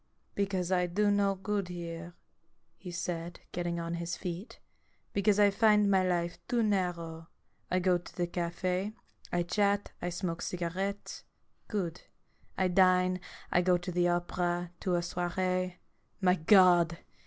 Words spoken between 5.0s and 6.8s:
Because I find my life too